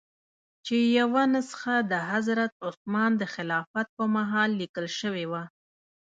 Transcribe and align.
چې 0.65 0.75
یوه 0.99 1.23
نسخه 1.35 1.75
د 1.91 1.93
حضرت 2.11 2.51
عثمان 2.67 3.11
د 3.17 3.23
خلافت 3.33 3.87
په 3.97 4.03
مهال 4.15 4.49
لیکل 4.61 4.85
شوې 4.99 5.25
وه. 5.31 5.43